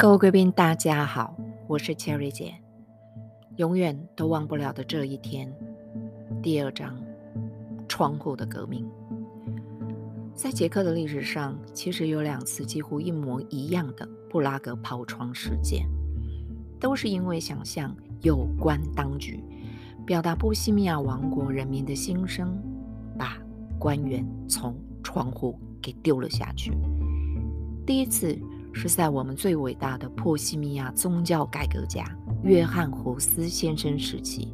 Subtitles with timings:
[0.00, 2.54] 各位贵宾，大家好，我是 Cherry 姐。
[3.56, 5.52] 永远都忘不了的这一天，
[6.40, 6.96] 第二章，
[7.88, 8.88] 窗户的革命。
[10.36, 15.84] 在捷克的历史上，其实有两次几乎一模一样的布拉格抛窗事件，
[16.78, 17.92] 都是因为想象
[18.22, 19.42] 有关当局
[20.06, 22.56] 表达波西米亚王国人民的心声，
[23.18, 23.36] 把
[23.80, 26.70] 官员从窗户给丢了下去。
[27.84, 28.38] 第一次
[28.72, 32.04] 是在我们最伟大的波西米亚宗教改革家
[32.42, 34.48] 约翰胡斯先生时期，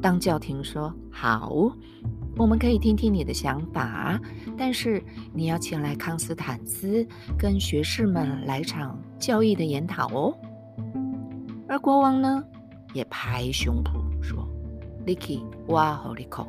[0.00, 1.72] 当教廷说好。
[2.38, 4.20] 我们可以听听你的想法，
[4.58, 5.02] 但是
[5.32, 7.06] 你要前来康斯坦斯
[7.38, 10.36] 跟学士们来场教义的研讨哦。
[11.66, 12.44] 而国王呢，
[12.92, 14.46] 也拍胸脯说
[15.06, 16.46] ：“Licky，哇好利口！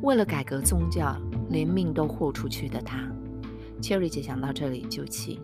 [0.00, 1.14] 为了改革宗教，
[1.50, 3.06] 连命都豁出去的他
[3.80, 5.40] ，Cherry 姐想到这里就气。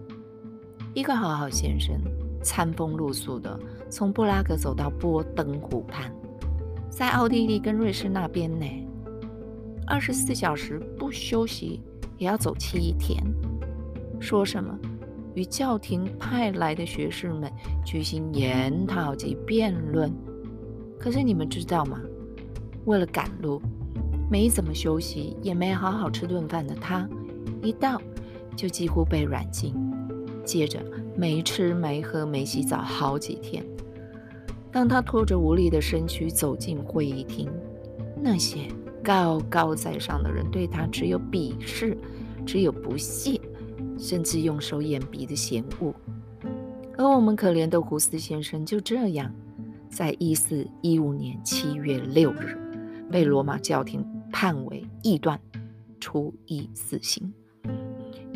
[0.94, 1.96] 一个好好先生，
[2.42, 3.58] 餐风露宿的
[3.90, 6.12] 从布拉格走到波登湖畔，
[6.88, 8.66] 在奥地利跟瑞士那边呢。”
[9.86, 11.82] 二十四小时不休息
[12.16, 13.22] 也要走七天，
[14.18, 14.78] 说什么
[15.34, 17.52] 与教廷派来的学士们
[17.84, 20.10] 举行研讨及辩论？
[20.98, 22.00] 可是你们知道吗？
[22.86, 23.60] 为了赶路，
[24.30, 27.06] 没怎么休息，也没好好吃顿饭的他，
[27.62, 28.00] 一到
[28.56, 29.74] 就几乎被软禁，
[30.44, 30.80] 接着
[31.16, 33.64] 没吃没喝没洗澡好几天。
[34.70, 37.48] 当他拖着无力的身躯走进会议厅，
[38.22, 38.68] 那些……
[39.04, 41.94] 高高在上的人对他只有鄙视，
[42.46, 43.38] 只有不屑，
[43.98, 45.94] 甚至用手掩鼻的嫌恶。
[46.96, 49.30] 而我们可怜的胡斯先生就这样，
[49.90, 52.56] 在一四一五年七月六日，
[53.10, 55.38] 被罗马教廷判为异端，
[56.00, 57.30] 处以死刑，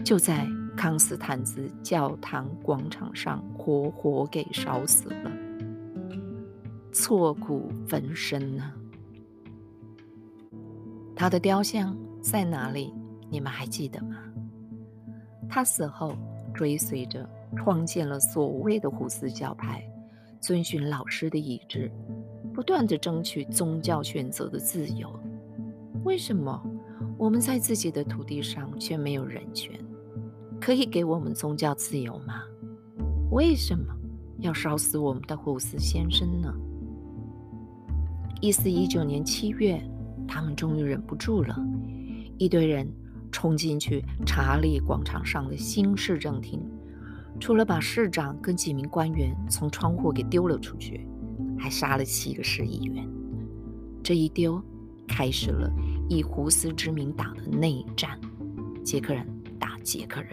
[0.09, 5.31] 就在康斯坦兹教堂广场上活活给烧死了，
[6.91, 8.73] 挫骨焚身呢。
[11.15, 12.95] 他的雕像在哪里？
[13.29, 14.17] 你们还记得吗？
[15.47, 16.17] 他死后，
[16.55, 19.87] 追随着创建了所谓的胡斯教派，
[20.41, 21.93] 遵循老师的意志，
[22.55, 25.13] 不断的争取宗教选择的自由。
[26.03, 26.59] 为什么
[27.19, 29.79] 我们在自己的土地上却没有人权？
[30.61, 32.43] 可以给我们宗教自由吗？
[33.31, 33.95] 为什么
[34.41, 36.55] 要烧死我们的胡斯先生呢？
[38.41, 39.83] 一四一九年七月。
[40.31, 41.59] 他们终于忍不住了，
[42.37, 42.87] 一堆人
[43.33, 46.61] 冲进去查理广场上的新市政厅，
[47.41, 51.09] 除了把市长跟几名官员从窗户给丢了出去，
[51.59, 53.09] 还杀了七个市议员。
[54.03, 54.63] 这一丢，
[55.07, 55.73] 开始了
[56.11, 58.21] 以胡斯之名打的内战，
[58.85, 59.27] 捷克人
[59.59, 60.33] 打捷克人。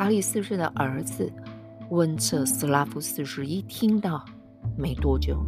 [0.00, 1.30] 查理四世的儿子
[1.90, 4.24] 温彻斯拉夫四世一听到，
[4.74, 5.44] 没多久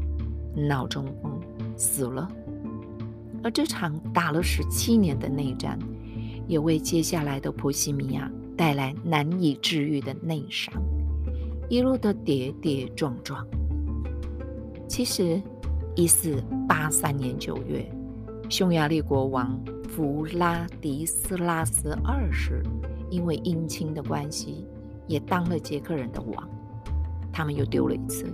[0.54, 1.40] 脑中风
[1.74, 2.30] 死了。
[3.42, 5.78] 而这场打了十七年的内战，
[6.46, 10.70] 也为接下来的波西米亚带来难以治愈的内伤，
[11.70, 13.42] 一路的跌跌撞撞。
[14.86, 15.40] 其实，
[15.96, 17.90] 一四八三年九月，
[18.50, 19.58] 匈牙利国王
[19.88, 22.62] 弗拉迪斯拉斯二世
[23.12, 24.66] 因为姻亲的关系，
[25.06, 26.48] 也当了捷克人的王。
[27.30, 28.24] 他们又丢了一次，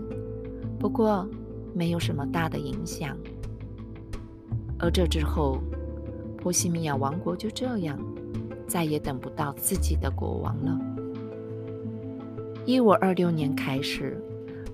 [0.78, 1.28] 不过
[1.74, 3.16] 没有什么大的影响。
[4.78, 5.58] 而这之后，
[6.36, 7.98] 波西米亚王国就这样
[8.68, 10.80] 再也等不到自己的国王了。
[12.64, 14.16] 一五二六年开始，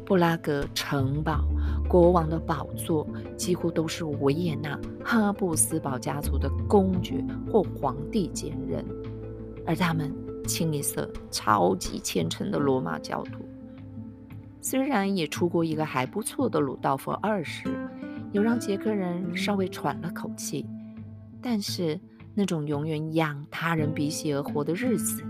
[0.04, 1.46] 布拉格城堡
[1.88, 3.06] 国王的宝座
[3.38, 8.84] 几乎都是维也纳哈布斯堡家族的公爵或皇帝兼任，
[9.66, 10.14] 而他们
[10.46, 13.44] 清一色超级虔诚的罗马教徒。
[14.60, 17.64] 虽然也出过一个还不错的鲁道夫二世。
[18.32, 20.66] 有让捷克人稍微喘了口气，
[21.40, 22.00] 但是
[22.34, 25.22] 那种永远仰他人鼻息而活的日子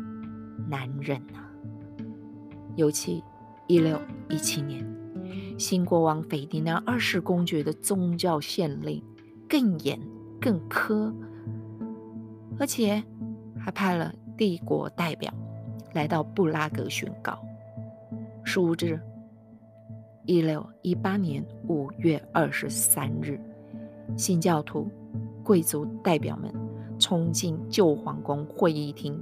[0.67, 1.45] 难忍啊！
[2.77, 3.23] 尤其
[3.67, 4.01] 一六
[4.31, 4.83] 一七年，
[5.59, 9.05] 新国王斐迪南二世公爵的宗教宪令
[9.47, 10.01] 更严
[10.41, 11.13] 更苛，
[12.59, 13.05] 而且
[13.59, 15.33] 还派了帝国代表
[15.93, 17.39] 来到布拉格宣告，
[18.45, 19.01] 殊不知。
[20.27, 23.39] 一六一八年五月二十三日，
[24.17, 24.89] 新教徒、
[25.43, 26.51] 贵族代表们
[26.99, 29.15] 冲进旧皇宫会议厅，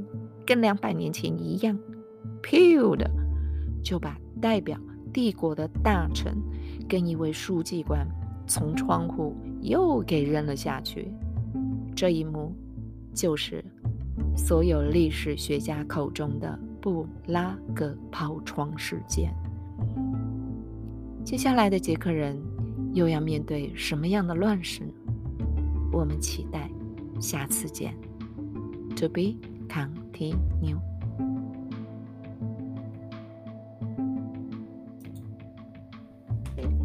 [0.47, 1.77] 跟两百年前一样，
[2.43, 3.11] 噗的
[3.83, 4.79] 就把代表
[5.13, 6.35] 帝国的大臣
[6.89, 8.07] 跟一位书记官
[8.47, 11.13] 从窗户又给扔了下去。
[11.97, 12.55] 这一幕
[13.13, 13.65] 就是
[14.37, 19.33] 所有历史学家口中的布拉格抛窗事件。
[21.25, 22.37] 接下来的捷克人
[22.93, 24.93] 又要面对什么样的乱世呢？
[25.93, 26.69] 我们期待
[27.21, 27.95] 下次见。
[28.97, 29.37] To be
[29.69, 30.77] continue。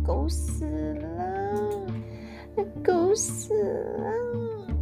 [0.03, 1.85] 狗死了，
[2.83, 4.76] 狗死了。